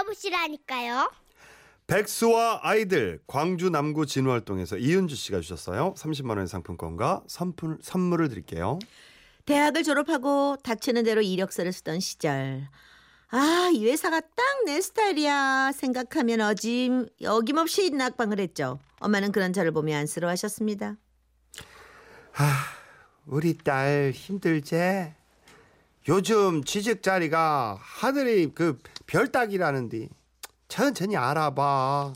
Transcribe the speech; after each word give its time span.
들어보시라니까요. 0.00 1.10
백수와 1.86 2.60
아이들 2.62 3.20
광주 3.26 3.68
남구 3.68 4.06
진호 4.06 4.30
활동에서 4.30 4.76
이은주 4.78 5.16
씨가 5.16 5.40
주셨어요. 5.40 5.94
30만 5.96 6.30
원의 6.30 6.46
상품권과 6.46 7.24
선물, 7.26 7.78
선물을 7.82 8.28
드릴게요. 8.28 8.78
대학을 9.46 9.82
졸업하고 9.82 10.56
닥치는 10.62 11.02
대로 11.04 11.20
이력서를 11.20 11.72
쓰던 11.72 12.00
시절. 12.00 12.68
아, 13.30 13.70
이 13.72 13.84
회사가 13.86 14.20
딱 14.20 14.50
내 14.66 14.78
스타일이야 14.80 15.72
생각하면 15.74 16.42
어짐 16.42 17.06
어김없이 17.24 17.90
낙방을 17.90 18.38
했죠. 18.40 18.78
엄마는 19.00 19.32
그런 19.32 19.54
저를 19.54 19.72
보며 19.72 19.96
안쓰러워하셨습니다. 19.96 20.96
우리 23.24 23.56
딸 23.56 24.12
힘들제? 24.14 25.14
요즘 26.08 26.64
취직 26.64 27.02
자리가 27.02 27.78
하늘이 27.80 28.52
그 28.54 28.78
별따기라는데 29.06 30.08
천천히 30.68 31.16
알아봐. 31.16 32.14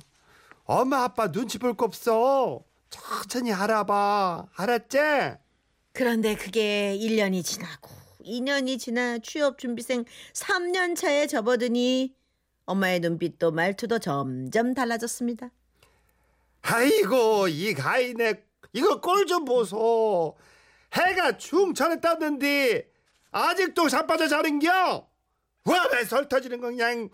엄마 0.65 1.03
아빠 1.05 1.31
눈치 1.31 1.59
볼 1.59 1.75
거 1.75 1.85
없어. 1.85 2.63
천천히 2.89 3.53
알아봐. 3.53 4.47
알았지? 4.57 4.99
그런데 5.93 6.35
그게 6.35 6.97
1년이 6.99 7.45
지나고 7.45 7.91
2년이 8.25 8.79
지나 8.79 9.19
취업 9.19 9.59
준비생 9.59 10.05
3년 10.33 10.97
차에 10.97 11.27
접어드니 11.27 12.15
엄마의 12.65 13.01
눈빛도 13.01 13.53
말투도 13.53 13.99
점점 13.99 14.73
달라졌습니다. 14.75 15.51
아이고 16.63 17.49
이 17.49 17.75
가인네 17.75 18.43
이거 18.73 19.01
꼴 19.01 19.27
좀 19.27 19.45
보소. 19.45 20.37
해가 20.95 21.37
충천에 21.37 22.01
떴는데 22.01 22.89
아직도 23.35 23.89
자빠져 23.89 24.29
자는겨? 24.29 25.09
왜왜 25.67 26.05
설 26.05 26.29
터지는 26.29 26.61
거 26.61 26.69
그냥 26.69 27.09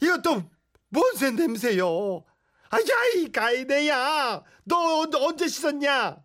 이거 0.00 0.22
또뭔새 0.22 1.32
냄새요? 1.32 2.24
아야 2.70 2.82
이 3.16 3.32
가인네야 3.32 4.44
너, 4.64 5.06
너 5.06 5.24
언제 5.26 5.48
씻었냐? 5.48 6.18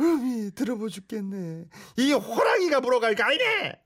음이 0.00 0.52
들어보 0.54 0.88
죽겠네. 0.88 1.66
이 1.98 2.12
호랑이가 2.12 2.80
물어갈 2.80 3.14
가인네. 3.14 3.78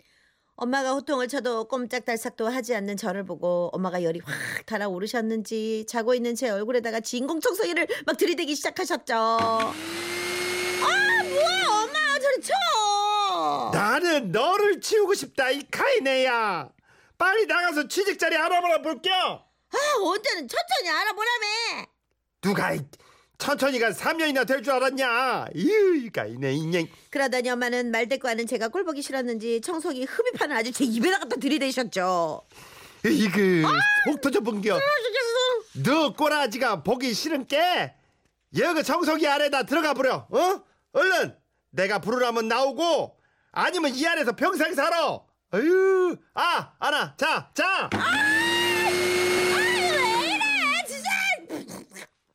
엄마가 0.55 0.93
호통을 0.93 1.27
쳐도 1.27 1.67
꼼짝달싹도 1.69 2.47
하지 2.47 2.75
않는 2.77 2.97
저를 2.97 3.25
보고 3.25 3.71
엄마가 3.73 4.03
열이 4.05 4.21
확 4.25 4.35
달아오르셨는지 4.67 5.85
자고 5.89 6.15
있는 6.15 6.35
제 6.37 6.49
얼굴에다가 6.49 7.01
진공 7.01 7.41
청소기를 7.41 7.89
막 8.07 8.17
들이대기 8.17 8.55
시작하셨죠. 8.55 9.15
아 9.15 9.75
뭐야 11.25 11.83
엄마 11.83 12.19
저리 12.21 12.41
쳐. 12.41 12.55
나는 13.73 14.33
너를 14.33 14.81
치우고 14.81 15.15
싶다 15.15 15.51
이 15.51 15.63
가인네야. 15.71 16.69
빨리 17.19 17.47
나가서 17.47 17.89
취직 17.89 18.19
자리 18.19 18.37
알아보라 18.37 18.83
볼게요. 18.83 19.15
아 19.15 19.79
언제는 20.03 20.49
천천히 20.49 20.91
알아보라며. 20.91 21.87
누가 22.43 22.73
이 22.75 22.81
천천히가 23.39 23.91
3년이나 23.91 24.47
될 24.47 24.63
줄 24.63 24.73
알았냐? 24.75 25.47
이가 25.55 26.27
이네 26.27 26.53
인형. 26.55 26.87
그러더니 27.11 27.51
엄마는 27.51 27.91
말대꾸하는 27.91 28.47
제가 28.47 28.69
꼴보기 28.69 29.03
싫었는지 29.03 29.61
청소기 29.61 30.05
흡입판을 30.05 30.57
아주 30.57 30.73
제 30.73 30.85
입에다 30.85 31.19
갖다 31.19 31.37
들이대셨죠. 31.37 32.43
이거 33.05 33.69
속 34.11 34.21
터져 34.21 34.41
번겨. 34.41 34.79
너 35.85 36.13
꼬라지가 36.15 36.83
보기 36.83 37.13
싫은 37.13 37.47
게 37.47 37.93
여기 38.59 38.83
청소기 38.83 39.27
아래다 39.29 39.65
들어가 39.65 39.93
버려. 39.95 40.27
어? 40.31 40.63
얼른 40.93 41.37
내가 41.71 41.99
부르라면 41.99 42.49
나오고 42.49 43.16
아니면 43.59 43.95
이 43.95 44.07
안에서 44.07 44.37
평생 44.37 44.75
살아. 44.75 45.19
아유, 45.51 46.15
아, 46.35 46.75
아나, 46.79 47.17
자, 47.17 47.51
자. 47.55 47.89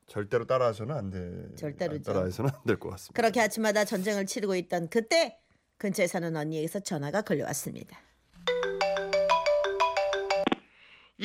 절대로 0.08 0.46
따라해서는 0.46 0.96
안 0.98 1.10
돼. 1.12 1.56
절대로죠. 1.56 2.04
따라해서는 2.12 2.50
안 2.54 2.62
될 2.66 2.80
것 2.80 2.90
같습니다. 2.90 3.14
그렇게 3.22 3.40
아침마다 3.40 3.86
전쟁을 3.86 4.26
치르고 4.26 4.56
있던 4.56 4.90
그때 4.90 5.38
근처에 5.78 6.08
사는 6.08 6.36
언니에게서 6.36 6.80
전화가 6.80 7.22
걸려왔습니다. 7.22 7.98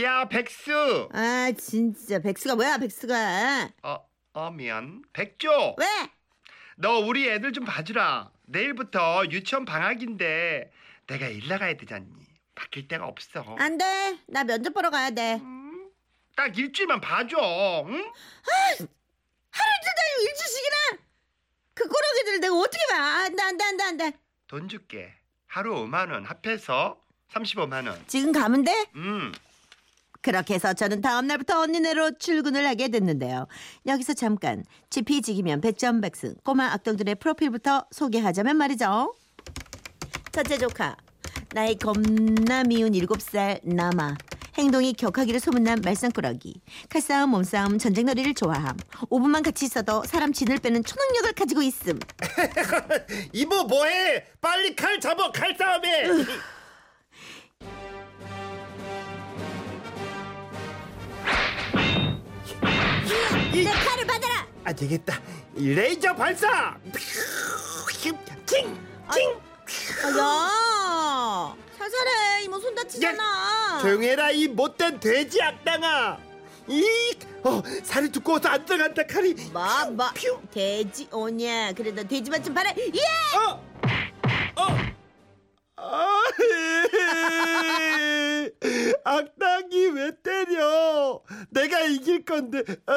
야, 0.02 0.28
백수. 0.28 1.08
아 1.12 1.50
진짜 1.56 2.18
백수가 2.18 2.54
뭐야 2.54 2.76
백수가 2.78 3.70
어, 3.82 3.96
어 4.34 4.50
미안. 4.50 5.02
백조. 5.14 5.48
왜? 5.78 5.86
너 6.76 6.98
우리 6.98 7.28
애들 7.30 7.54
좀 7.54 7.64
봐주라. 7.64 8.30
내일부터 8.46 9.24
유치원 9.30 9.64
방학인데 9.64 10.70
내가 11.06 11.26
일 11.28 11.48
나가야 11.48 11.74
되잖니. 11.76 12.08
바뀔 12.54 12.88
데가 12.88 13.06
없어. 13.06 13.56
안 13.58 13.76
돼 13.78 14.18
나 14.28 14.42
면접 14.44 14.72
보러 14.72 14.88
가야 14.90 15.10
돼딱 15.10 16.56
일주일만 16.56 17.00
봐줘. 17.00 17.36
응? 17.86 17.92
하루 19.50 19.70
이틀 19.76 20.28
일주씩이나 20.28 20.98
그 21.74 21.86
꼬라기들 21.88 22.40
내가 22.40 22.54
어떻게 22.58 22.86
봐 22.90 22.96
안돼 23.24 23.42
안돼 23.42 23.64
안돼 23.64 23.84
안돼 23.84 24.12
돈 24.46 24.68
줄게. 24.68 25.12
하루 25.46 25.74
5만 25.86 26.10
원 26.12 26.24
합해서 26.24 27.00
35만 27.32 27.88
원. 27.88 28.02
지금 28.06 28.32
가면 28.32 28.64
돼? 28.64 28.86
음. 28.94 29.32
그렇게 30.26 30.54
해서 30.54 30.72
저는 30.72 31.02
다음 31.02 31.28
날부터 31.28 31.60
언니네로 31.60 32.18
출근을 32.18 32.66
하게 32.66 32.88
됐는데요. 32.88 33.46
여기서 33.86 34.14
잠깐 34.14 34.64
지피지기면 34.90 35.60
백전백승 35.60 36.34
꼬마 36.42 36.72
악동들의 36.72 37.14
프로필부터 37.14 37.86
소개하자면 37.92 38.56
말이죠. 38.56 39.14
첫째 40.32 40.58
조카 40.58 40.96
나이 41.54 41.76
겁나 41.76 42.64
미운 42.64 42.90
7살 42.90 43.60
남아 43.62 44.16
행동이 44.58 44.94
격하기로 44.94 45.38
소문난 45.38 45.82
말썽꾸러기 45.84 46.60
칼싸움 46.88 47.30
몸싸움 47.30 47.78
전쟁놀이를 47.78 48.34
좋아함 48.34 48.76
5분만 49.08 49.44
같이 49.44 49.66
있어도 49.66 50.02
사람 50.02 50.32
진을 50.32 50.58
빼는 50.58 50.82
초능력을 50.82 51.34
가지고 51.34 51.62
있음 51.62 52.00
이모 53.32 53.62
뭐해? 53.62 54.24
빨리 54.40 54.74
칼 54.74 54.98
잡아. 55.00 55.30
칼 55.30 55.54
싸움해. 55.56 56.08
이, 63.52 63.64
내 63.64 63.70
칼을 63.70 64.06
받아라 64.06 64.46
아 64.64 64.72
되겠다. 64.72 65.20
이 65.56 65.70
레이저 65.72 66.14
발사. 66.14 66.76
칭, 68.44 68.78
칭. 69.12 69.40
아, 70.04 70.08
야 70.18 71.54
살살해 71.78 72.44
이모 72.44 72.58
손 72.60 72.74
다치잖아 72.74 73.78
조용해라 73.80 74.30
이 74.32 74.48
못된 74.48 75.00
돼지 75.00 75.40
악당아. 75.42 76.18
이, 76.68 76.82
어, 77.44 77.62
살이 77.84 78.10
두꺼워서 78.10 78.48
안 78.48 78.64
들어간다 78.64 79.06
칼이. 79.06 79.34
뭐, 79.52 79.62
뭐, 79.92 80.10
퓨. 80.14 80.40
돼지 80.52 81.08
오냐? 81.12 81.72
그래도 81.74 82.02
돼지맛 82.06 82.44
좀 82.44 82.54
봐라. 82.54 82.72
예! 82.76 83.38
어, 83.38 83.50
어. 83.50 83.75
왜 90.06 90.12
때려? 90.22 91.20
내가 91.50 91.80
이길 91.80 92.24
건데. 92.24 92.62
아, 92.86 92.92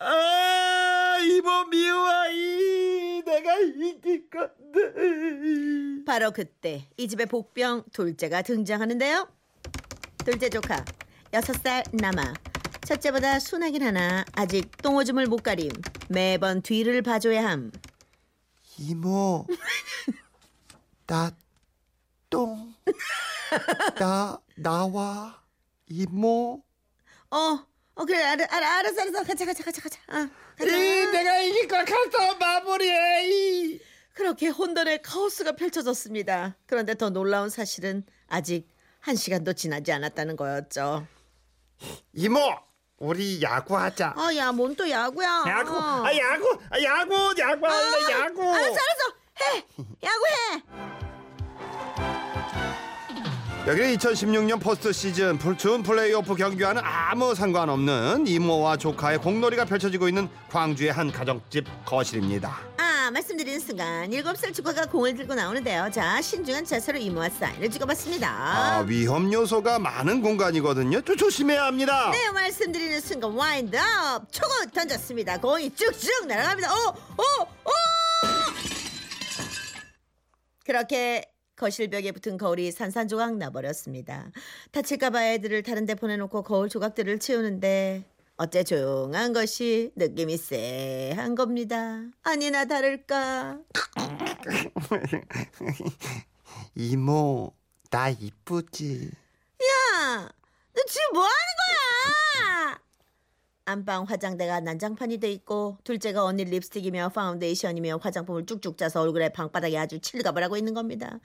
아, 0.00 0.06
아, 0.06 1.18
이모 1.18 1.64
미워이. 1.66 3.22
내가 3.24 3.58
이길 3.58 4.30
건데. 4.30 6.04
바로 6.06 6.30
그때 6.30 6.88
이 6.96 7.08
집의 7.08 7.26
복병 7.26 7.84
둘째가 7.92 8.40
등장하는데요. 8.42 9.28
둘째 10.24 10.48
조카 10.48 10.82
여섯 11.34 11.52
살 11.62 11.84
남아. 11.92 12.32
첫째보다 12.86 13.38
순하긴 13.38 13.82
하나 13.82 14.24
아직 14.34 14.70
똥오줌을 14.78 15.26
못 15.26 15.42
가림. 15.42 15.70
매번 16.08 16.62
뒤를 16.62 17.02
봐줘야 17.02 17.46
함. 17.46 17.70
이모, 18.78 19.46
나 21.06 21.30
똥, 22.28 22.74
나 23.98 24.40
나와, 24.56 25.43
이모. 25.98 26.62
어, 27.30 27.36
어 27.94 28.04
그래 28.04 28.20
알아, 28.22 28.44
알아, 28.50 28.78
알았어 28.78 29.02
알았어 29.02 29.22
가자 29.22 29.46
가자 29.46 29.62
가자 29.62 29.80
가자. 29.82 30.00
아, 30.08 30.28
가자. 30.58 30.76
이 30.76 31.06
내가 31.12 31.38
이길 31.42 31.68
걸 31.68 31.84
가서 31.84 32.34
마무리해. 32.36 33.28
이. 33.28 33.80
그렇게 34.12 34.48
혼돈의 34.48 35.02
카오스가 35.02 35.52
펼쳐졌습니다. 35.52 36.56
그런데 36.66 36.94
더 36.94 37.10
놀라운 37.10 37.48
사실은 37.48 38.04
아직 38.28 38.68
한 39.00 39.14
시간도 39.16 39.52
지나지 39.54 39.92
않았다는 39.92 40.36
거였죠. 40.36 41.06
이모, 42.12 42.38
우리 42.98 43.42
야구하자. 43.42 44.14
아, 44.16 44.34
야, 44.36 44.50
뭔 44.52 44.74
또 44.76 44.88
야구야? 44.88 45.44
야구, 45.46 45.76
아 45.76 46.10
야구, 46.16 46.58
아 46.70 46.82
야구, 46.82 47.34
야구 47.38 47.66
할래, 47.66 48.12
야구. 48.12 48.42
알았어, 48.42 48.70
알았어. 48.70 49.14
해, 49.40 49.66
야구해. 50.02 50.93
여기는 53.66 53.96
2016년 53.96 54.60
포스트 54.60 54.92
시즌 54.92 55.38
준 55.56 55.82
플레이오프 55.82 56.34
경기와는 56.34 56.82
아무 56.84 57.34
상관없는 57.34 58.26
이모와 58.26 58.76
조카의 58.76 59.18
공놀이가 59.18 59.64
펼쳐지고 59.64 60.06
있는 60.06 60.28
광주의 60.50 60.92
한 60.92 61.10
가정집 61.10 61.64
거실입니다. 61.86 62.60
아, 62.76 63.10
말씀 63.10 63.34
말씀드리는 63.34 63.60
순간 63.60 64.12
일곱 64.12 64.36
살 64.36 64.52
조카가 64.52 64.86
공을 64.86 65.14
들고 65.14 65.34
나오는데요. 65.34 65.90
자, 65.90 66.20
신중한 66.20 66.66
자세로 66.66 66.98
이모와 66.98 67.30
사인을 67.30 67.70
찍어봤습니다. 67.70 68.28
아, 68.28 68.84
위험 68.86 69.32
요소가 69.32 69.78
많은 69.78 70.20
공간이거든요. 70.20 71.00
좀 71.00 71.16
조심해야 71.16 71.64
합니다. 71.64 72.10
네, 72.10 72.30
말씀드리는 72.30 73.00
순간 73.00 73.32
와인드업 73.32 74.30
초고 74.30 74.48
던졌습니다. 74.74 75.38
공이 75.38 75.70
쭉쭉 75.74 76.26
날아갑니다. 76.26 76.70
오, 76.70 76.88
오, 77.16 77.42
오! 77.42 77.72
그렇게 80.64 81.33
거실벽에 81.56 82.12
붙은 82.12 82.36
거울이 82.36 82.70
산산조각 82.72 83.36
나버렸습니다. 83.36 84.30
다칠까봐 84.72 85.24
애들을 85.32 85.62
다른 85.62 85.86
데 85.86 85.94
보내놓고 85.94 86.42
거울 86.42 86.68
조각들을 86.68 87.18
치우는데 87.18 88.04
어째 88.36 88.64
조용한 88.64 89.32
것이 89.32 89.92
느낌이 89.94 90.36
쎄한 90.36 91.36
겁니다. 91.36 92.02
아니나 92.22 92.64
다를까. 92.64 93.60
이모, 96.74 97.52
나 97.90 98.08
이쁘지? 98.10 99.10
야, 99.62 100.28
너 100.72 100.82
지금 100.88 101.06
뭐 101.12 101.22
하는 101.22 101.36
거야? 101.60 102.80
안방 103.66 104.04
화장대가 104.04 104.60
난장판이 104.60 105.18
돼 105.18 105.32
있고 105.32 105.78
둘째가 105.84 106.24
언니 106.24 106.44
립스틱이며 106.44 107.08
파운데이션이며 107.10 107.98
화장품을 108.02 108.44
쭉쭉 108.44 108.76
짜서 108.76 109.00
얼굴에 109.00 109.30
방바닥에 109.30 109.78
아주 109.78 110.00
칠갑을 110.00 110.42
하고 110.42 110.56
있는 110.56 110.74
겁니다. 110.74 111.18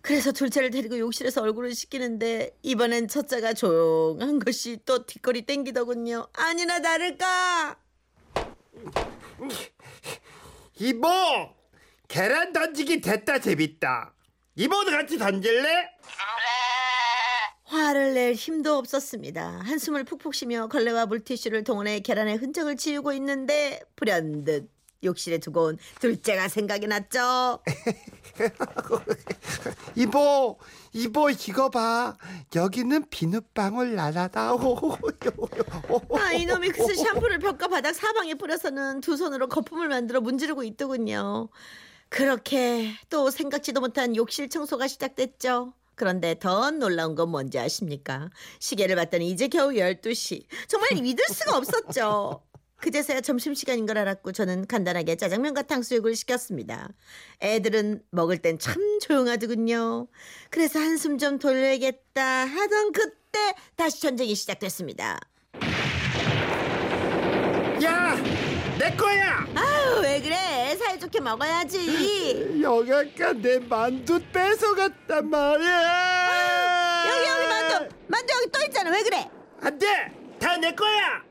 그래서 0.00 0.32
둘째를 0.32 0.70
데리고 0.70 0.98
욕실에서 0.98 1.42
얼굴을 1.42 1.74
씻기는데 1.74 2.56
이번엔 2.62 3.08
첫째가 3.08 3.52
조용한 3.52 4.38
것이 4.38 4.78
또 4.86 5.04
뒷골이 5.04 5.42
땡기더군요. 5.42 6.28
아니나 6.32 6.80
다를까? 6.80 7.76
이모, 10.78 11.08
계란 12.08 12.52
던지기 12.52 13.02
됐다 13.02 13.38
재밌다. 13.38 14.14
이모도 14.56 14.90
같이 14.90 15.18
던질래? 15.18 15.90
화를 17.72 18.14
낼 18.14 18.34
힘도 18.34 18.76
없었습니다. 18.76 19.62
한숨을 19.64 20.04
푹푹 20.04 20.34
쉬며 20.34 20.68
걸레와 20.68 21.06
물티슈를 21.06 21.64
동원해 21.64 22.00
계란의 22.00 22.36
흔적을 22.36 22.76
지우고 22.76 23.12
있는데 23.14 23.80
불현듯 23.96 24.70
욕실에 25.04 25.38
두고 25.38 25.64
온 25.64 25.78
둘째가 26.00 26.48
생각이 26.48 26.86
났죠. 26.86 27.60
이모, 29.96 30.58
이모 30.92 31.30
이거 31.30 31.70
봐. 31.70 32.16
여기는 32.54 33.08
비눗방울 33.08 33.94
나라다. 33.94 34.52
아, 36.14 36.32
이놈이 36.32 36.68
그새 36.68 36.94
샴푸를 36.94 37.38
벽과 37.38 37.68
바닥 37.68 37.94
사방에 37.94 38.34
뿌려서는 38.34 39.00
두 39.00 39.16
손으로 39.16 39.48
거품을 39.48 39.88
만들어 39.88 40.20
문지르고 40.20 40.62
있더군요. 40.62 41.48
그렇게 42.10 42.92
또 43.08 43.30
생각지도 43.30 43.80
못한 43.80 44.14
욕실 44.14 44.50
청소가 44.50 44.86
시작됐죠. 44.86 45.72
그런데 46.02 46.36
더 46.36 46.72
놀라운 46.72 47.14
건 47.14 47.28
뭔지 47.28 47.60
아십니까? 47.60 48.28
시계를 48.58 48.96
봤더니 48.96 49.30
이제 49.30 49.46
겨우 49.46 49.70
12시. 49.70 50.46
정말 50.66 51.00
믿을 51.00 51.24
수가 51.28 51.56
없었죠. 51.56 52.42
그제서야 52.78 53.20
점심시간인 53.20 53.86
걸 53.86 53.98
알았고 53.98 54.32
저는 54.32 54.66
간단하게 54.66 55.14
짜장면과 55.14 55.62
탕수육을 55.62 56.16
시켰습니다. 56.16 56.88
애들은 57.40 58.02
먹을 58.10 58.38
땐 58.38 58.58
참 58.58 58.74
조용하더군요. 58.98 60.08
그래서 60.50 60.80
한숨 60.80 61.18
좀 61.18 61.38
돌려야겠다 61.38 62.20
하던 62.46 62.90
그때 62.90 63.54
다시 63.76 64.00
전쟁이 64.00 64.34
시작됐습니다. 64.34 65.20
야, 67.84 68.16
내 68.76 68.90
거야. 68.96 69.46
아유 69.54 70.00
왜 70.02 70.20
그래 70.20 70.36
사이좋게 70.76 71.20
먹어야지 71.20 72.60
여기가 72.62 73.32
내 73.34 73.58
만두 73.58 74.20
뺏어갔단 74.32 75.28
말이야. 75.28 77.06
여기 77.08 77.28
여기 77.28 77.46
만두 77.48 77.94
만두 78.08 78.34
여기 78.34 78.50
또 78.52 78.60
있잖아 78.66 78.90
왜 78.90 79.02
그래 79.02 79.30
안 79.60 79.78
돼. 79.78 79.86
다 80.38 80.56
내 80.56 80.72
거야. 80.74 81.22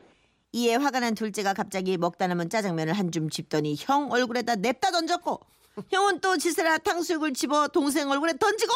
이에 0.53 0.75
화가 0.75 0.99
난 0.99 1.15
둘째가 1.15 1.53
갑자기 1.53 1.97
먹다 1.97 2.27
남은 2.27 2.49
짜장면을 2.49 2.93
한 2.93 3.11
줌 3.11 3.29
집더니 3.29 3.75
형 3.79 4.11
얼굴에다 4.11 4.55
냅다 4.55 4.91
던졌고 4.91 5.39
형은 5.91 6.19
또 6.19 6.37
지세라 6.37 6.77
탕수육을 6.79 7.33
집어 7.33 7.67
동생 7.69 8.09
얼굴에 8.09 8.33
던지고 8.37 8.73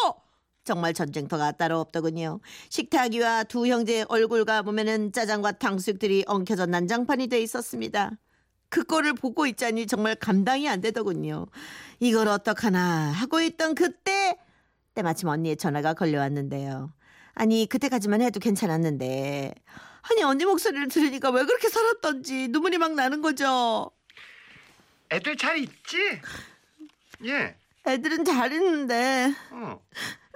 정말 0.63 0.93
전쟁터가 0.93 1.51
따로 1.53 1.79
없더군요. 1.81 2.39
식탁 2.69 3.11
위와 3.13 3.43
두 3.43 3.67
형제의 3.67 4.05
얼굴과 4.09 4.61
보면은 4.63 5.11
짜장과 5.11 5.53
탕수육들이 5.53 6.23
엉켜져 6.27 6.65
난장판이 6.65 7.27
돼 7.27 7.39
있었습니다. 7.41 8.11
그 8.75 8.83
꼴을 8.83 9.13
보고 9.13 9.45
있자니 9.47 9.87
정말 9.87 10.15
감당이 10.15 10.67
안 10.67 10.81
되더군요. 10.81 11.45
이걸 12.01 12.27
어떡하나 12.27 13.09
하고 13.09 13.39
있던 13.39 13.73
그때 13.73 14.37
때마침 14.95 15.29
언니의 15.29 15.55
전화가 15.55 15.93
걸려왔는데요. 15.93 16.91
아니 17.35 17.67
그때까지만 17.67 18.21
해도 18.21 18.41
괜찮았는데 18.41 19.53
아니 20.01 20.23
언니 20.23 20.43
목소리를 20.43 20.89
들으니까 20.89 21.29
왜 21.29 21.45
그렇게 21.45 21.69
살았던지 21.69 22.49
눈물이 22.49 22.77
막 22.77 22.95
나는 22.95 23.21
거죠. 23.21 23.91
애들 25.09 25.37
잘 25.37 25.57
있지? 25.57 26.19
예. 27.23 27.55
애들은 27.87 28.25
잘 28.25 28.51
있는데 28.51 29.33
어. 29.51 29.79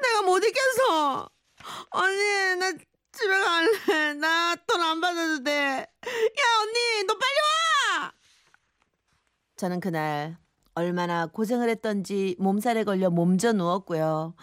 내가 0.02 0.22
못 0.22 0.42
있겠어. 0.46 1.30
언니 1.90 2.56
나 2.58 2.72
집에 3.12 3.38
갈래. 3.38 4.14
나 4.14 4.56
돈 4.66 4.80
안 4.82 5.02
받아도 5.02 5.44
돼. 5.44 5.52
야 5.52 6.44
언니 6.62 7.04
너 7.06 7.14
빨리 7.18 7.36
와. 7.44 7.69
저는 9.60 9.82
그날 9.82 10.38
얼마나 10.74 11.26
고생을 11.26 11.68
했던지 11.68 12.38
몸살에 12.40 12.86
걸려 12.86 13.10
몸져 13.10 13.52
누웠고요. 13.52 14.34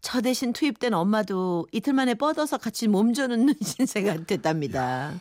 저 0.00 0.20
대신 0.20 0.52
투입된 0.52 0.94
엄마도 0.94 1.66
이틀 1.72 1.94
만에 1.94 2.14
뻗어서 2.14 2.58
같이 2.58 2.86
몸져 2.86 3.26
눕는 3.26 3.54
신세가 3.60 4.24
됐답니다. 4.24 5.20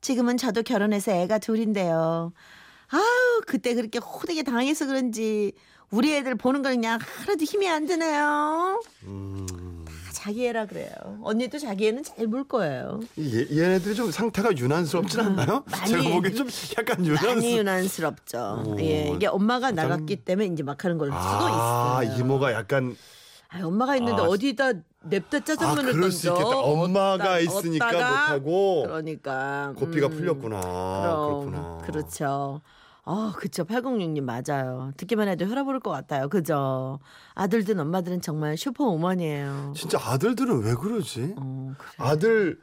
지금은 0.00 0.36
저도 0.36 0.62
결혼해서 0.62 1.10
애가 1.10 1.38
둘인데요. 1.38 2.32
아우 2.92 3.40
그때 3.44 3.74
그렇게 3.74 3.98
호되게 3.98 4.44
당해서 4.44 4.86
그런지 4.86 5.52
우리 5.90 6.14
애들 6.14 6.36
보는 6.36 6.62
거 6.62 6.68
그냥 6.68 7.00
하나도 7.02 7.42
힘이 7.42 7.68
안 7.68 7.86
드네요. 7.86 8.80
다 9.04 9.69
자기 10.20 10.46
애라 10.46 10.66
그래요. 10.66 10.90
언니도 11.22 11.58
자기 11.58 11.88
애는 11.88 12.02
잘볼 12.02 12.44
거예요. 12.46 13.00
얘, 13.18 13.46
얘네들이 13.58 13.94
좀 13.94 14.10
상태가 14.10 14.54
유난스럽진 14.54 15.18
않나요? 15.18 15.64
많이. 15.70 15.90
제가 15.90 16.02
보기엔 16.10 16.34
좀 16.36 16.46
약간 16.78 16.98
많이 16.98 17.08
유난스. 17.08 17.46
유난스럽죠. 17.56 18.64
오, 18.66 18.76
예, 18.80 19.08
이게 19.14 19.26
엄마가 19.26 19.70
가장- 19.70 19.88
나갔기 19.88 20.16
때문에 20.16 20.48
이제 20.52 20.62
막 20.62 20.84
하는 20.84 20.98
걸 20.98 21.08
수도 21.08 21.18
아, 21.22 22.02
있어요. 22.04 22.18
이모가 22.20 22.52
약간 22.52 22.94
아, 23.48 23.60
엄마가 23.64 23.96
있는데 23.96 24.20
아, 24.20 24.26
어디다 24.26 24.72
냅다 25.04 25.38
아 25.38 25.40
짜장면을 25.44 25.92
그럴 25.92 26.02
던져. 26.10 26.16
수 26.16 26.28
있겠다. 26.28 26.58
엄마가 26.58 27.38
어디다- 27.38 27.42
있으니까 27.42 27.86
어디다가? 27.88 28.20
못하고 28.34 28.82
그러니까 28.82 29.72
고삐가 29.76 30.06
음, 30.08 30.10
풀렸구나. 30.12 30.60
그럼 30.60 31.50
그렇구나. 31.50 31.78
그렇죠. 31.86 32.60
아, 33.04 33.32
그쵸. 33.36 33.64
806님 33.64 34.22
맞아요. 34.22 34.92
듣기만 34.96 35.28
해도 35.28 35.46
혈압 35.46 35.66
오를 35.66 35.80
것 35.80 35.90
같아요. 35.90 36.28
그죠? 36.28 36.98
아들든 37.34 37.78
엄마들은 37.80 38.20
정말 38.20 38.56
슈퍼우먼이에요. 38.56 39.72
진짜 39.76 39.98
아들들은 40.00 40.62
왜 40.64 40.74
그러지? 40.74 41.34
어, 41.36 41.74
그래. 41.78 41.90
아들 41.98 42.60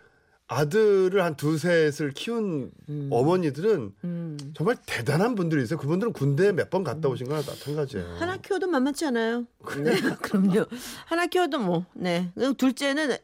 아들을 0.49 1.21
한 1.21 1.35
두셋을 1.35 2.11
키운 2.15 2.71
어머니들은 3.11 3.93
음. 4.05 4.37
정말 4.55 4.77
대단한 4.85 5.35
분들이 5.35 5.61
있어요. 5.61 5.77
그분들은 5.77 6.13
군대 6.13 6.53
몇번 6.53 6.85
갔다 6.85 7.09
오신 7.09 7.27
거나 7.27 7.41
마찬가지예요. 7.45 8.15
하나 8.17 8.37
키워도 8.37 8.67
만만치 8.67 9.05
않아요. 9.07 9.45
네, 9.83 9.91
그럼요. 10.21 10.65
하나 11.05 11.25
키워도 11.27 11.59
뭐, 11.59 11.85
네. 11.93 12.31
둘째는, 12.57 13.17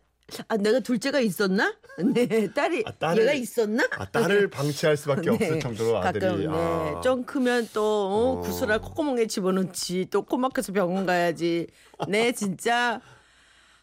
아, 0.48 0.58
내가 0.58 0.80
둘째가 0.80 1.20
있었나? 1.20 1.74
네, 2.14 2.52
딸이, 2.54 2.84
아, 2.86 2.92
딸을- 2.92 3.22
얘가 3.22 3.34
있었나? 3.34 3.88
아, 3.92 4.06
딸을 4.06 4.50
방치할 4.50 4.98
수밖에 4.98 5.30
네, 5.30 5.36
없을 5.36 5.60
정도로 5.60 5.98
아들이. 6.00 6.26
가끔, 6.26 6.40
네. 6.42 6.48
아. 6.50 7.02
좀 7.02 7.24
크면 7.24 7.70
또, 7.74 7.82
어, 7.84 8.38
어. 8.38 8.42
구슬알 8.42 8.80
콧구멍에 8.80 9.28
집어넣지, 9.28 10.08
또 10.10 10.24
코막혀서 10.24 10.74
병원 10.74 11.06
가야지. 11.06 11.68
네, 12.08 12.32
진짜. 12.32 13.00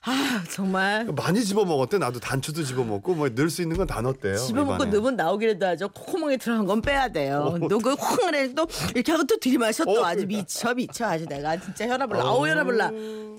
아, 0.02 0.42
정말. 0.50 1.04
많이 1.14 1.44
집어 1.44 1.66
먹었대. 1.66 1.98
나도 1.98 2.20
단추도 2.20 2.62
집어 2.64 2.82
먹고 2.84 3.14
뭐 3.14 3.28
넣을 3.28 3.50
수 3.50 3.60
있는 3.60 3.76
건 3.76 3.86
다 3.86 4.00
넣었대요. 4.00 4.34
집어 4.38 4.64
먹고 4.64 4.76
입안에. 4.84 4.90
넣으면 4.92 5.16
나오기라도 5.16 5.66
하죠. 5.66 5.88
콧구멍에 5.90 6.38
들어간 6.38 6.64
건 6.64 6.80
빼야 6.80 7.08
돼요. 7.08 7.52
어. 7.54 7.58
너그 7.58 7.96
콩을 7.96 8.34
해, 8.34 8.54
또 8.54 8.66
이렇게 8.94 9.12
하고 9.12 9.24
또 9.24 9.36
들이마셔 9.38 9.84
또 9.84 10.00
어, 10.00 10.04
아주 10.06 10.26
그러니까. 10.26 10.38
미쳐 10.38 10.74
미쳐 10.74 11.04
아주 11.04 11.26
내가 11.26 11.60
진짜 11.60 11.86
혈압을 11.86 12.16
아우 12.16 12.48
혈압을 12.48 12.76
나 12.78 12.90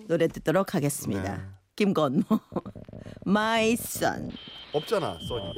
노래 0.07 0.27
듣도록 0.27 0.75
하겠습니다. 0.75 1.35
네. 1.37 1.41
김건모 1.75 2.23
My 3.25 3.73
Son 3.73 4.31
없잖아. 4.73 5.17
써니. 5.27 5.53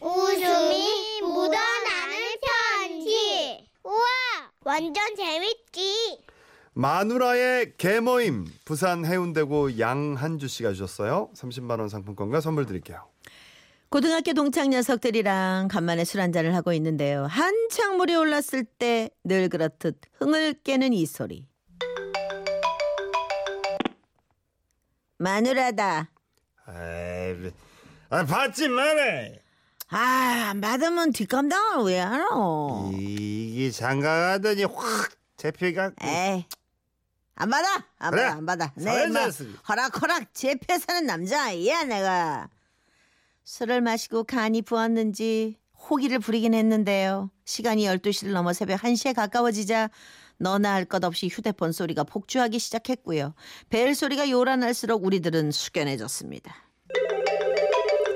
웃음이 0.00 1.20
묻어나는 1.22 2.16
편지. 2.78 3.68
우와, 3.82 3.96
완전 4.64 5.16
재밌지. 5.16 6.20
마누라의 6.74 7.72
개모임 7.76 8.46
부산 8.64 9.04
해운대구 9.04 9.78
양한주 9.80 10.46
씨가 10.46 10.72
주셨어요. 10.72 11.30
30만 11.34 11.80
원 11.80 11.88
상품권과 11.88 12.40
선물 12.40 12.66
드릴게요. 12.66 13.08
고등학교 13.90 14.34
동창 14.34 14.68
녀석들이랑 14.70 15.68
간만에 15.68 16.04
술 16.04 16.20
한잔을 16.20 16.54
하고 16.54 16.72
있는데요. 16.74 17.24
한창 17.26 17.96
물이 17.96 18.14
올랐을 18.16 18.64
때 18.78 19.10
늘 19.24 19.48
그렇듯 19.48 20.00
흥을 20.18 20.54
깨는 20.62 20.92
이 20.92 21.06
소리. 21.06 21.46
마누라다. 25.18 26.10
에이, 26.68 27.50
아, 28.10 28.24
받지 28.24 28.68
마라. 28.68 29.28
아, 29.90 30.48
안 30.50 30.60
받으면 30.60 31.12
뒷감당을 31.12 31.84
왜 31.86 31.98
하노? 31.98 32.92
이게 32.94 33.70
장가가더니 33.70 34.64
확 34.64 35.10
잡혀가. 35.38 35.92
에이. 36.02 36.46
안 37.36 37.50
받아. 37.50 37.86
안 37.98 38.10
그래. 38.10 38.22
받아. 38.24 38.36
안 38.36 38.46
받아. 38.46 38.72
내 38.76 38.84
사회자였으니. 38.84 39.52
막 39.52 39.68
허락 39.70 40.02
허락 40.02 40.34
제패 40.34 40.78
사는 40.78 41.06
남자야 41.06 41.84
내가. 41.84 42.48
술을 43.48 43.80
마시고 43.80 44.24
간이 44.24 44.60
부었는지 44.60 45.56
호기를 45.88 46.18
부리긴 46.18 46.52
했는데요. 46.52 47.30
시간이 47.46 47.86
12시를 47.86 48.32
넘어 48.32 48.52
새벽 48.52 48.82
1시에 48.82 49.14
가까워지자 49.14 49.88
너나 50.36 50.74
할 50.74 50.84
것 50.84 51.02
없이 51.02 51.28
휴대폰 51.28 51.72
소리가 51.72 52.04
폭주하기 52.04 52.58
시작했고요. 52.58 53.32
벨 53.70 53.94
소리가 53.94 54.28
요란할수록 54.28 55.02
우리들은 55.02 55.50
숙연해졌습니다. 55.50 56.54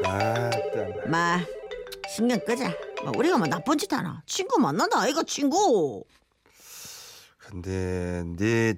아, 0.04 0.50
마 1.06 1.40
신경 2.14 2.38
끄자. 2.44 2.70
뭐 3.02 3.12
우리가 3.16 3.38
뭐 3.38 3.46
나쁜 3.46 3.78
짓 3.78 3.90
하나. 3.90 4.22
친구 4.26 4.60
만난다 4.60 5.00
아이가 5.00 5.22
친구. 5.22 6.04
근데 7.38 8.22
네 8.36 8.74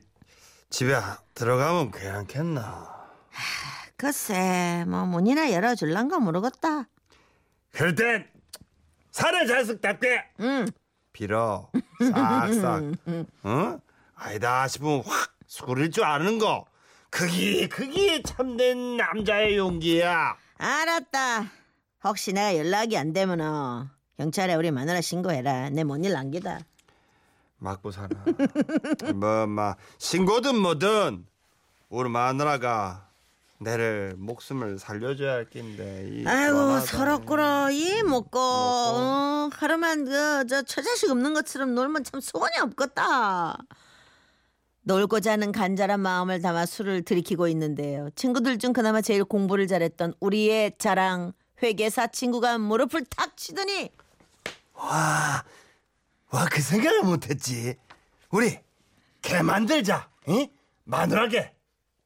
집에 0.71 0.95
들어가면 1.35 1.91
괜찮겠나? 1.91 2.95
글쎄 4.09 4.85
뭐 4.87 5.07
문이나 5.07 5.51
열어줄란가 5.51 6.19
모르겠다. 6.19 6.85
그럴 7.73 7.95
땐 7.95 8.29
사내 9.11 9.47
자식답게 9.47 10.23
응. 10.41 10.67
빌어 11.15 11.71
싹싹 11.99 12.83
어? 13.45 13.79
아니다 14.15 14.69
싶으면 14.69 15.03
확 15.07 15.33
수그릴 15.47 15.91
줄 15.91 16.05
아는 16.05 16.39
거 16.39 16.67
그게 17.09 17.67
그게 17.67 18.23
참된 18.23 18.99
남자의 18.99 19.57
용기야 19.57 20.37
알았다. 20.59 21.51
혹시 22.05 22.35
내가 22.35 22.59
연락이 22.59 22.99
안 22.99 23.15
되면 23.15 23.41
어, 23.41 23.89
경찰에 24.19 24.55
우리 24.55 24.71
마누라 24.71 25.01
신고해라. 25.01 25.71
내 25.71 25.83
뭔 25.85 26.05
일 26.05 26.13
남기다. 26.13 26.61
맞고 27.57 27.91
사나 27.91 28.23
뭐마 29.15 29.77
신고든 29.97 30.59
뭐든 30.59 31.25
우리 31.89 32.11
마누라가 32.11 33.09
내를 33.65 34.15
목숨을 34.17 34.79
살려줘야 34.79 35.33
할 35.33 35.51
낀데 35.51 36.09
이 36.13 36.27
아이고 36.27 37.25
꿇어 37.25 37.71
이 37.71 38.03
먹고 38.03 38.39
어, 38.39 39.51
하루만 39.53 40.05
그저 40.05 40.63
처자식 40.63 41.11
없는 41.11 41.35
것처럼 41.35 41.75
놀면 41.75 42.05
참 42.05 42.21
소원이 42.21 42.59
없겠다. 42.61 43.59
놀고자 44.83 45.33
하는 45.33 45.51
간절한 45.51 45.99
마음을 45.99 46.43
담아 46.43 46.67
술을 46.67 47.03
들이키고 47.03 47.49
있는데요. 47.49 48.11
친구들 48.15 48.59
중 48.59 48.73
그나마 48.73 49.01
제일 49.01 49.25
공부를 49.25 49.67
잘했던 49.67 50.15
우리의 50.21 50.75
자랑 50.79 51.33
회계사 51.63 52.07
친구가 52.07 52.59
무릎을 52.59 53.05
탁 53.07 53.37
치더니 53.37 53.91
와, 54.75 55.45
와, 56.31 56.45
그 56.51 56.61
생각을 56.61 57.03
못했지. 57.03 57.77
우리 58.31 58.59
개 59.23 59.41
만들자, 59.41 60.11
응? 60.29 60.49
마누라게. 60.85 61.55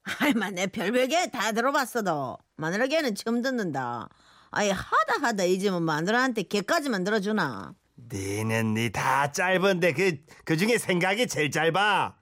할만 0.08 0.54
내 0.54 0.66
별별게 0.66 1.30
다 1.30 1.52
들어봤어도 1.52 2.38
마누라개는 2.56 3.14
처음 3.14 3.42
듣는다. 3.42 4.08
아예 4.50 4.70
하다 4.70 5.26
하다 5.26 5.44
이제는 5.44 5.82
마누라한테 5.82 6.42
개까지 6.44 6.88
만들어주나. 6.88 7.74
니는 8.10 8.74
니 8.74 8.92
다 8.92 9.30
짧은데 9.32 9.92
그, 9.92 10.16
그 10.44 10.56
중에 10.56 10.78
생각이 10.78 11.26
제일 11.26 11.50
짧아. 11.50 12.16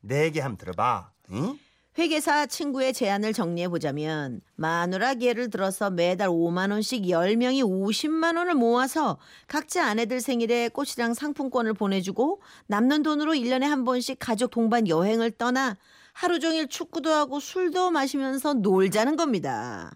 내 0.00 0.24
얘기 0.24 0.40
한번 0.40 0.56
들어봐, 0.56 1.10
응? 1.32 1.58
회계사 1.98 2.46
친구의 2.46 2.92
제안을 2.92 3.32
정리해 3.32 3.68
보자면 3.68 4.40
마누라 4.54 5.16
예를 5.20 5.50
들어서 5.50 5.90
매달 5.90 6.28
5만 6.28 6.70
원씩 6.70 7.02
10명이 7.02 7.64
50만 7.64 8.36
원을 8.36 8.54
모아서 8.54 9.18
각자 9.48 9.84
아내들 9.84 10.20
생일에 10.20 10.68
꽃이랑 10.68 11.14
상품권을 11.14 11.74
보내주고 11.74 12.40
남는 12.68 13.02
돈으로 13.02 13.32
1년에 13.32 13.62
한 13.62 13.84
번씩 13.84 14.18
가족 14.20 14.52
동반 14.52 14.86
여행을 14.86 15.32
떠나 15.32 15.76
하루 16.18 16.40
종일 16.40 16.66
축구도 16.68 17.12
하고 17.12 17.38
술도 17.38 17.92
마시면서 17.92 18.54
놀자는 18.54 19.14
겁니다. 19.14 19.92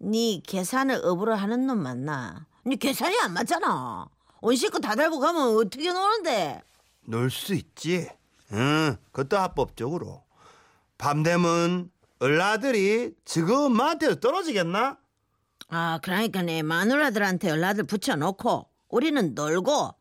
네 0.00 0.40
계산을 0.46 1.02
업으로 1.04 1.34
하는 1.34 1.66
놈 1.66 1.82
맞나? 1.82 2.46
네 2.64 2.76
계산이 2.76 3.18
안 3.20 3.34
맞잖아. 3.34 4.08
온 4.40 4.56
식구 4.56 4.80
다 4.80 4.94
달고 4.94 5.18
가면 5.18 5.54
어떻게 5.58 5.92
노는데? 5.92 6.62
놀 7.06 7.28
수 7.30 7.52
있지. 7.52 8.08
응, 8.52 8.96
그것도 9.12 9.36
합법적으로. 9.36 10.24
밤 10.96 11.22
되면 11.22 11.90
얼라들이 12.18 13.12
지금 13.26 13.54
엄마한테 13.66 14.18
떨어지겠나? 14.18 14.96
아, 15.68 16.00
그러니까 16.02 16.40
내 16.40 16.62
마누라들한테 16.62 17.50
연락을 17.50 17.84
붙여놓고 17.84 18.66
우리는 18.88 19.34
놀고. 19.34 19.94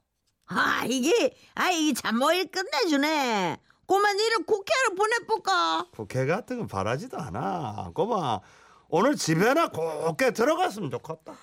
아, 0.45 0.85
이게 0.87 1.35
아 1.55 1.69
이게 1.69 1.91
잠모일 1.93 2.49
끝내주네. 2.49 3.57
꼬마 3.91 4.13
니를 4.13 4.45
국회로 4.45 4.95
보내볼까? 4.95 5.85
국회 5.91 6.25
같은 6.25 6.59
건 6.59 6.67
바라지도 6.67 7.17
않아. 7.17 7.91
꼬마, 7.93 8.39
오늘 8.87 9.17
집에나 9.17 9.67
곱게 9.67 10.31
들어갔으면 10.31 10.89
좋겠다. 10.91 11.33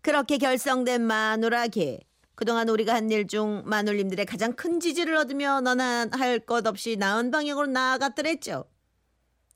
그렇게 0.00 0.38
결성된 0.38 1.02
마누라기. 1.02 1.98
그동안 2.36 2.68
우리가 2.68 2.94
한 2.94 3.10
일 3.10 3.26
중 3.26 3.62
마눌님들의 3.66 4.26
가장 4.26 4.52
큰 4.52 4.78
지지를 4.78 5.16
얻으며 5.16 5.60
너나 5.60 6.06
할것 6.12 6.68
없이 6.68 6.94
나은 6.96 7.32
방향으로 7.32 7.66
나아갔더랬죠. 7.66 8.64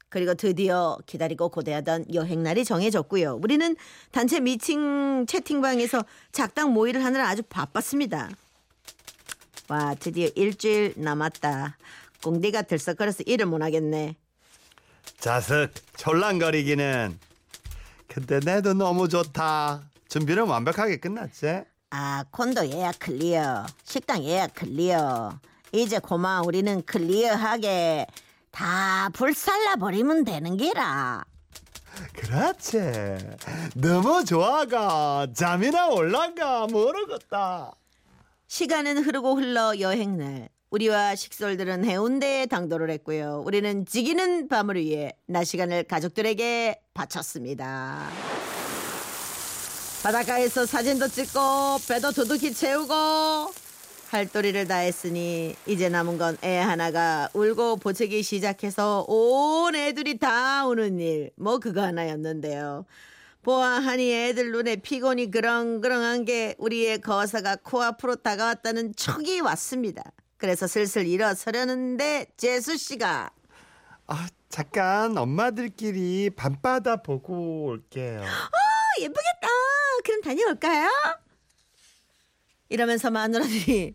그리고 0.08 0.34
드디어 0.34 0.98
기다리고 1.06 1.48
고대하던 1.50 2.12
여행날이 2.12 2.64
정해졌고요. 2.64 3.38
우리는 3.40 3.76
단체 4.10 4.40
미팅 4.40 5.26
채팅방에서 5.26 6.04
작당 6.32 6.72
모의를 6.72 7.04
하느라 7.04 7.28
아주 7.28 7.44
바빴습니다. 7.44 8.30
와 9.68 9.94
드디어 9.94 10.28
일주일 10.34 10.94
남았다. 10.96 11.76
공디가 12.26 12.62
들썩거려서 12.62 13.22
일을 13.24 13.46
못 13.46 13.62
하겠네. 13.62 14.16
자석 15.20 15.70
쫄랑거리기는 15.96 17.20
근데 18.08 18.40
내도 18.40 18.74
너무 18.74 19.08
좋다 19.08 19.82
준비는 20.08 20.48
완벽하게 20.48 20.96
끝났지 20.96 21.62
아, 21.90 22.24
콘도 22.32 22.68
예약 22.70 22.98
clear. 22.98 23.64
식당 23.84 24.24
예약 24.24 24.54
clear. 24.54 25.38
이제 25.70 26.00
고마 26.00 26.40
우리는 26.42 26.82
clear하게 26.84 28.08
다 28.50 29.08
불살라 29.12 29.76
버리면 29.76 30.24
되는 30.24 30.56
게라. 30.56 31.22
그렇지 32.12 32.80
너무 33.76 34.24
좋아가 34.24 35.28
잠이나 35.32 35.88
올란가 35.90 36.66
모르겠다 36.66 37.72
시간은 38.48 39.04
흐르고 39.04 39.36
흘러 39.36 39.78
여행날. 39.78 40.48
우리와 40.70 41.14
식솔들은 41.14 41.84
해운대에 41.84 42.46
당도를 42.46 42.90
했고요. 42.90 43.42
우리는 43.46 43.86
지기는 43.86 44.48
밤을 44.48 44.76
위해 44.76 45.12
낮 45.26 45.44
시간을 45.44 45.84
가족들에게 45.84 46.80
바쳤습니다. 46.92 48.08
바닷가에서 50.02 50.66
사진도 50.66 51.08
찍고 51.08 51.40
배도 51.88 52.12
두둑히 52.12 52.52
채우고 52.52 52.94
할도리를 54.10 54.68
다 54.68 54.76
했으니 54.76 55.56
이제 55.66 55.88
남은 55.88 56.16
건 56.18 56.36
애 56.44 56.58
하나가 56.58 57.28
울고 57.32 57.76
보채기 57.76 58.22
시작해서 58.22 59.04
온 59.08 59.74
애들이 59.74 60.18
다 60.18 60.66
우는 60.66 61.00
일. 61.00 61.30
뭐 61.36 61.58
그거 61.58 61.82
하나였는데요. 61.82 62.86
보아하니 63.42 64.12
애들 64.12 64.52
눈에 64.52 64.76
피곤이 64.76 65.30
그렁그렁한 65.30 66.24
게 66.24 66.54
우리의 66.58 67.00
거사가 67.00 67.56
코앞으로 67.62 68.16
다가왔다는 68.16 68.94
촉이 68.96 69.40
왔습니다. 69.40 70.02
그래서 70.38 70.66
슬슬 70.66 71.06
일어서려는데 71.06 72.26
재수 72.36 72.76
씨가 72.76 73.30
아 74.08 74.28
잠깐 74.48 75.16
엄마들끼리 75.16 76.30
밤바다 76.36 77.02
보고 77.02 77.64
올게요 77.66 78.22
아, 78.22 79.00
예쁘겠다. 79.00 79.48
그럼 80.04 80.20
다녀올까요? 80.22 80.88
이러면서 82.68 83.10
마누라들이 83.10 83.94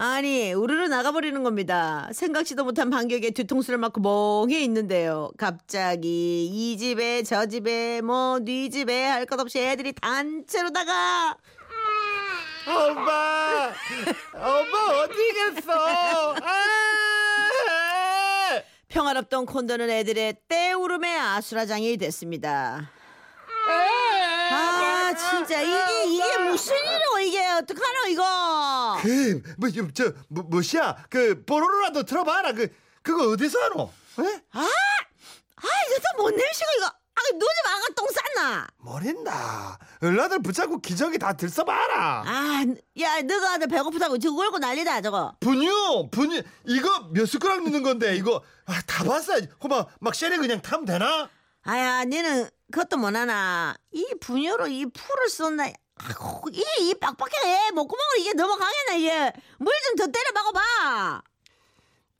아니 0.00 0.52
우르르 0.52 0.86
나가버리는 0.86 1.42
겁니다. 1.42 2.08
생각지도 2.12 2.64
못한 2.64 2.88
반격에 2.90 3.30
뒤통수를 3.30 3.78
맞고 3.78 4.00
멍해 4.00 4.60
있는데요. 4.64 5.30
갑자기 5.36 6.46
이 6.46 6.78
집에 6.78 7.22
저 7.24 7.46
집에 7.46 8.00
뭐 8.00 8.38
네 8.40 8.68
집에 8.68 9.04
할 9.04 9.26
것 9.26 9.40
없이 9.40 9.58
애들이 9.58 9.92
단체로 9.92 10.70
다가 10.70 11.36
엄마 12.68 13.72
엄마 14.34 14.78
어디 15.02 15.32
갔어? 15.32 16.34
아! 16.42 16.68
평화롭던 18.88 19.46
콘도는 19.46 19.90
애들의 19.90 20.36
떼우름의 20.48 21.18
아수라장이 21.18 21.96
됐습니다. 21.98 22.90
아 23.68 25.14
진짜. 25.14 25.60
이게 25.62 26.04
이게 26.06 26.38
무슨 26.38 26.74
일이고 26.76 27.18
이게? 27.20 27.46
어떡하노 27.46 28.06
이거? 28.08 28.98
그뭐저 29.02 30.12
뭐, 30.28 30.44
뭐시야? 30.44 31.04
그 31.10 31.44
뽀로로라도 31.44 32.04
틀어봐라. 32.04 32.52
그 32.52 32.68
그거 33.02 33.30
어디서 33.30 33.58
하노? 33.58 33.92
에? 34.20 34.42
아! 34.52 34.68
이것도 35.88 36.22
뭔 36.22 36.34
냄새가 36.36 36.70
이거 36.78 36.92
아 37.18 37.32
누지 37.34 37.46
마가 37.64 37.86
똥 37.96 38.06
쌌나? 38.08 38.66
모른다. 38.78 39.78
얼라들 40.00 40.40
붙잡고 40.40 40.80
기저귀 40.80 41.18
다 41.18 41.32
들써봐라. 41.32 42.22
아 42.24 42.64
야 43.00 43.20
너가 43.22 43.54
아들 43.54 43.66
배고프다고 43.66 44.18
지금 44.18 44.36
울고 44.38 44.58
난리다 44.58 45.00
저거. 45.00 45.34
분유 45.40 46.08
분유. 46.12 46.42
이거 46.66 47.08
몇 47.12 47.26
숟가락 47.26 47.64
넣는 47.64 47.82
건데 47.82 48.14
이거. 48.16 48.40
아, 48.66 48.80
다 48.86 49.02
봤어야지 49.04 49.48
그만 49.60 49.84
막 50.00 50.14
쉐리 50.14 50.36
그냥 50.38 50.60
타면 50.62 50.84
되나? 50.84 51.28
아야 51.64 52.04
니는 52.04 52.48
그것도 52.70 52.96
못하나. 52.98 53.74
이 53.92 54.06
분유로 54.20 54.68
이 54.68 54.86
풀을 54.86 55.28
쏜다 55.28 55.64
아이고 56.00 56.48
이이 56.52 56.94
빡빡해. 56.94 57.72
목구멍으로 57.72 58.18
이게 58.20 58.32
넘어가겠나 58.34 58.92
이게. 58.94 59.32
물 59.58 59.72
좀 59.82 59.96
더 59.96 60.06
때려 60.06 60.30
박아봐. 60.32 61.22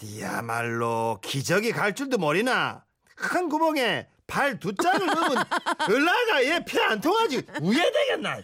니야말로 0.03 1.19
기저귀 1.23 1.73
갈 1.73 1.95
줄도 1.95 2.19
모르나? 2.19 2.85
큰 3.15 3.49
구멍에 3.49 4.09
발 4.29 4.59
두 4.61 4.73
짝을 4.75 5.07
넣으면 5.07 5.45
얼라가 5.89 6.45
얘 6.45 6.61
피 6.65 6.79
안 6.81 7.01
통하지 7.01 7.43
우회되겠나 7.63 8.41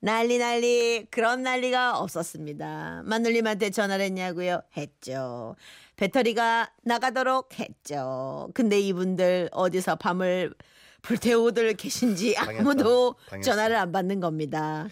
난리 0.00 0.38
난리 0.38 1.06
그런 1.10 1.42
난리가 1.42 1.98
없었습니다. 1.98 3.02
마눌님한테 3.04 3.70
전화를 3.70 4.04
했냐고요? 4.06 4.62
했죠. 4.76 5.54
배터리가 5.96 6.70
나가도록 6.84 7.58
했죠. 7.58 8.48
근데 8.54 8.78
이분들 8.80 9.48
어디서 9.52 9.96
밤을 9.96 10.54
불태우들 11.02 11.74
계신지 11.74 12.36
아무도 12.36 13.16
당했어. 13.28 13.50
전화를 13.50 13.76
안 13.76 13.90
받는 13.92 14.20
겁니다. 14.20 14.86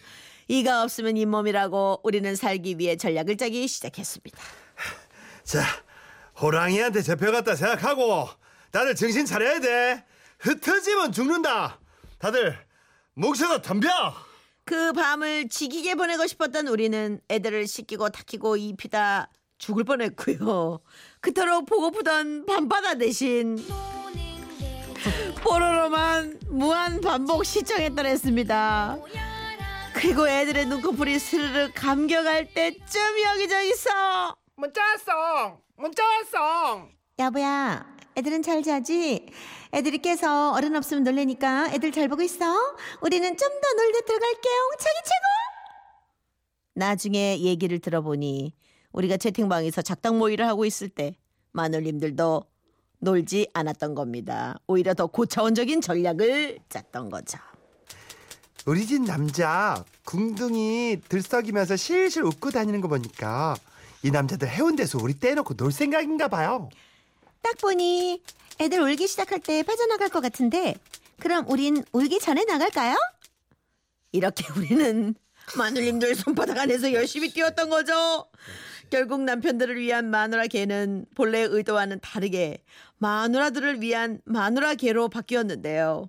이가 0.49 0.83
없으면 0.83 1.16
잇몸이라고 1.16 2.00
우리는 2.02 2.35
살기 2.37 2.78
위해 2.78 2.97
전략을 2.97 3.37
짜기 3.37 3.66
시작했습니다. 3.69 4.38
자 5.45 5.62
호랑이한테 6.40 7.00
잡혀갔다 7.02 7.55
생각하고 7.55 8.28
다들 8.73 8.95
정신 8.97 9.25
차려야 9.25 9.61
돼 9.61 10.05
흩어지면 10.38 11.12
죽는다. 11.12 11.81
다들 12.19 12.57
목소리 13.14 13.61
덤벼! 13.62 13.88
그 14.64 14.93
밤을 14.93 15.49
지기게 15.49 15.95
보내고 15.95 16.26
싶었던 16.26 16.66
우리는 16.66 17.21
애들을 17.28 17.66
씻기고 17.66 18.09
닦이고 18.11 18.57
입히다 18.57 19.31
죽을 19.59 19.85
뻔했고요. 19.85 20.81
그토록 21.21 21.66
보고프던 21.66 22.47
밤바다 22.47 22.97
대신 22.97 23.57
뽀로로만 25.43 26.40
무한 26.49 27.00
반복 27.00 27.45
시청했더랬습니다. 27.45 28.99
그리고 29.95 30.28
애들의 30.28 30.66
눈꺼풀이 30.66 31.19
스르르 31.19 31.71
감겨갈 31.75 32.52
때쯤 32.52 33.00
여기저기서 33.25 34.37
문자 34.57 34.83
왔어 34.83 35.61
문자 35.76 36.02
왔어 36.05 36.88
여보야 37.19 37.96
애들은 38.16 38.42
잘 38.42 38.62
자지? 38.62 39.26
애들이 39.75 39.99
깨서 39.99 40.52
어른 40.52 40.75
없으면 40.75 41.04
놀래니까 41.04 41.70
애들 41.73 41.92
잘 41.92 42.08
보고 42.08 42.23
있어? 42.23 42.46
우리는 43.02 43.37
좀 43.37 43.49
더 43.61 43.82
놀다 43.82 44.00
들어갈게요. 44.06 44.70
자기 44.78 44.94
최고! 45.04 45.26
나중에 46.75 47.40
얘기를 47.40 47.78
들어보니 47.78 48.54
우리가 48.92 49.18
채팅방에서 49.18 49.82
작당 49.82 50.18
모의를 50.18 50.46
하고 50.49 50.64
있을 50.64 50.88
때 50.88 51.14
마눌님들도 51.52 52.44
놀지 53.00 53.49
않았던 53.52 53.94
겁니다. 53.94 54.56
오히려 54.66 54.94
더 54.94 55.06
고차원적인 55.08 55.82
전략을 55.82 56.58
짰던 56.70 57.11
거죠. 57.11 57.38
우리 58.64 58.87
집 58.87 59.02
남자 59.02 59.85
궁둥이 60.06 61.02
들썩이면서 61.08 61.76
실실 61.76 62.25
웃고 62.25 62.50
다니는 62.50 62.80
거 62.80 62.88
보니까 62.88 63.54
이 64.02 64.10
남자들 64.10 64.49
해운대에서 64.49 64.99
우리 65.02 65.19
떼놓고 65.19 65.54
놀 65.54 65.71
생각인가 65.71 66.28
봐요 66.28 66.71
딱 67.47 67.59
보니 67.59 68.21
애들 68.59 68.80
울기 68.80 69.06
시작할 69.06 69.39
때 69.39 69.63
빠져나갈 69.63 70.09
것 70.09 70.21
같은데 70.21 70.75
그럼 71.21 71.49
우린 71.49 71.85
울기 71.93 72.19
전에 72.19 72.45
나갈까요? 72.45 72.97
이렇게 74.11 74.45
우리는 74.59 75.15
마눌님들 75.56 76.17
손바닥 76.17 76.59
안에서 76.59 76.93
열심히 76.93 77.32
뛰었던 77.32 77.71
거죠. 77.71 78.26
결국 78.91 79.21
남편들을 79.23 79.78
위한 79.78 80.11
마누라 80.11 80.49
개는 80.49 81.06
본래 81.15 81.43
의도와는 81.43 82.00
다르게 82.00 82.65
마누라들을 82.99 83.80
위한 83.80 84.21
마누라 84.25 84.75
개로 84.75 85.09
바뀌었는데요. 85.09 86.09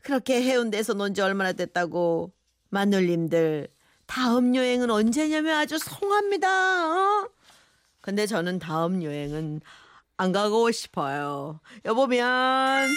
그렇게 0.00 0.40
해운대에서 0.42 0.94
논 0.94 1.12
지 1.12 1.20
얼마나 1.20 1.52
됐다고 1.52 2.32
마눌님들 2.70 3.68
다음 4.06 4.56
여행은 4.56 4.90
언제냐면 4.90 5.58
아주 5.58 5.76
성합니다. 5.78 6.48
어? 7.26 7.28
근데 8.00 8.26
저는 8.26 8.58
다음 8.58 9.02
여행은 9.02 9.60
안 10.20 10.32
가고 10.32 10.70
싶어요. 10.70 11.60
여보면 11.86 12.88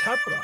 잡으라 0.00 0.42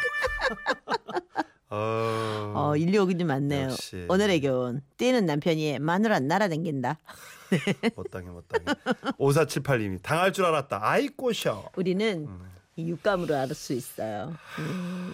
어... 1.70 2.53
어 2.57 2.76
인류오긴이 2.76 3.22
많네요. 3.22 3.68
역시. 3.70 4.05
오늘의 4.09 4.40
교훈 4.40 4.83
뛰는 4.96 5.26
남편이 5.26 5.79
마누라 5.79 6.18
날아댕긴다. 6.18 6.98
못 7.94 8.11
당해 8.11 8.31
못 8.31 8.48
당해 8.48 8.64
5478님이 9.18 10.03
당할 10.03 10.33
줄 10.33 10.44
알았다 10.44 10.81
아이 10.83 11.07
꼬셔 11.09 11.70
우리는 11.76 12.29
이 12.74 12.88
육감으로 12.88 13.37
알 13.37 13.55
수 13.55 13.72
있어요. 13.72 14.35
음, 14.59 15.12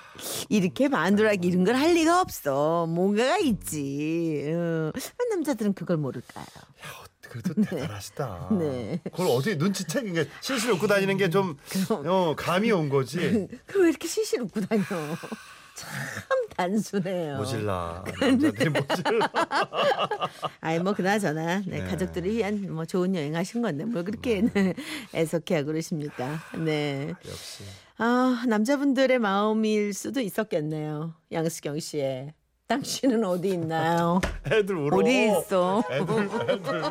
이렇게 0.48 0.88
마누라 0.88 1.32
이런 1.34 1.64
걸 1.64 1.74
할 1.74 1.92
리가 1.92 2.22
없어. 2.22 2.86
뭔가가 2.86 3.36
있지. 3.38 4.44
어, 4.54 4.90
왜 4.94 5.28
남자들은 5.34 5.74
그걸 5.74 5.98
모를까요? 5.98 6.46
그래도 7.28 7.54
대단하시다 7.54 8.48
네. 8.58 9.00
그걸 9.04 9.26
어떻게 9.28 9.54
눈치채게 9.56 10.08
이게 10.10 10.28
실실 10.40 10.70
웃고 10.72 10.86
다니는 10.86 11.16
게 11.16 11.26
좀 11.28 11.56
어, 12.06 12.34
감이 12.36 12.70
온 12.72 12.88
거지 12.88 13.18
그왜 13.66 13.90
이렇게 13.90 14.06
시실 14.08 14.42
웃고 14.42 14.60
다녀? 14.60 14.82
참 15.76 15.90
단순해요. 16.56 17.36
모질라 17.36 18.04
남자들이 18.18 18.70
모질라 18.70 19.30
아이 20.62 20.78
뭐 20.78 20.94
그나저나 20.94 21.58
네, 21.66 21.80
네. 21.82 21.84
가족들을 21.86 22.30
위한 22.32 22.72
뭐 22.72 22.86
좋은 22.86 23.14
여행 23.14 23.36
하신 23.36 23.60
건데 23.60 23.84
뭘 23.84 24.04
그렇게 24.04 24.40
네. 24.40 24.72
애석해하고 25.14 25.66
그러십니까? 25.66 26.40
네. 26.64 27.12
역시 27.28 27.64
아 27.98 28.42
남자분들의 28.48 29.18
마음일 29.18 29.92
수도 29.92 30.20
있었겠네요. 30.20 31.12
양수경 31.32 31.78
씨의 31.80 32.32
당신은 32.68 33.24
어디 33.24 33.50
있나요? 33.50 34.20
애들 34.50 34.74
울어 34.76 34.96
어디 34.98 35.26
있어? 35.26 35.83
애들 35.88 36.31
애들 36.50 36.83